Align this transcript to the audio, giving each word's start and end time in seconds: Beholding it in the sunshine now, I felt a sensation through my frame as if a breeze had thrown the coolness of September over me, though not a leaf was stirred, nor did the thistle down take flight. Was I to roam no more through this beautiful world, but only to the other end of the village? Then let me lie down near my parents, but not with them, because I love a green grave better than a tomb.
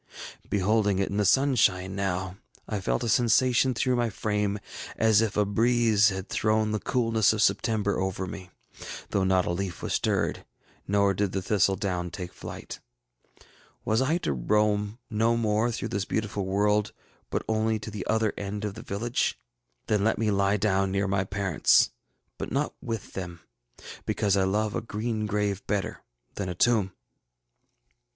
Beholding 0.49 0.97
it 0.97 1.09
in 1.09 1.17
the 1.17 1.25
sunshine 1.25 1.95
now, 1.95 2.35
I 2.67 2.81
felt 2.81 3.03
a 3.03 3.07
sensation 3.07 3.75
through 3.75 3.95
my 3.97 4.09
frame 4.09 4.57
as 4.97 5.21
if 5.21 5.37
a 5.37 5.45
breeze 5.45 6.09
had 6.09 6.27
thrown 6.27 6.71
the 6.71 6.79
coolness 6.79 7.33
of 7.33 7.41
September 7.43 7.99
over 7.99 8.25
me, 8.25 8.49
though 9.11 9.23
not 9.23 9.45
a 9.45 9.51
leaf 9.51 9.83
was 9.83 9.93
stirred, 9.93 10.43
nor 10.87 11.13
did 11.13 11.33
the 11.33 11.41
thistle 11.43 11.75
down 11.75 12.09
take 12.09 12.33
flight. 12.33 12.79
Was 13.85 14.01
I 14.01 14.17
to 14.17 14.33
roam 14.33 14.97
no 15.11 15.37
more 15.37 15.71
through 15.71 15.89
this 15.89 16.05
beautiful 16.05 16.47
world, 16.47 16.93
but 17.29 17.43
only 17.47 17.77
to 17.77 17.91
the 17.91 18.07
other 18.07 18.33
end 18.35 18.65
of 18.65 18.73
the 18.73 18.81
village? 18.81 19.37
Then 19.85 20.03
let 20.03 20.17
me 20.17 20.31
lie 20.31 20.57
down 20.57 20.91
near 20.91 21.07
my 21.07 21.25
parents, 21.25 21.91
but 22.39 22.51
not 22.51 22.73
with 22.81 23.13
them, 23.13 23.41
because 24.07 24.35
I 24.35 24.45
love 24.45 24.73
a 24.73 24.81
green 24.81 25.27
grave 25.27 25.61
better 25.67 26.01
than 26.33 26.49
a 26.49 26.55
tomb. 26.55 26.91